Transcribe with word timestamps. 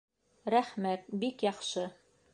Рәхмәт, 0.53 1.05
бик 1.25 1.47
яҡшы. 1.49 1.89